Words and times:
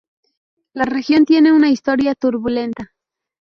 La 0.73 0.85
región 0.85 1.25
tiene 1.25 1.51
una 1.53 1.69
historia 1.69 2.15
turbulenta. 2.15 2.95